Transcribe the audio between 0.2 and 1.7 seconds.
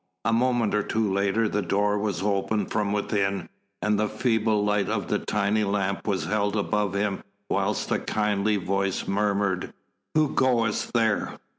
A moment or two later the